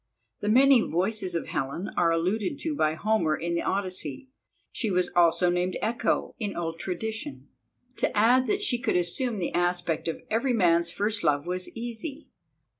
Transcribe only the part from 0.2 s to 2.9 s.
The many voices of Helen are alluded to